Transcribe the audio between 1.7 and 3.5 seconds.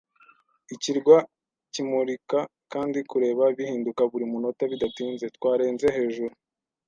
kimurika kandi kureba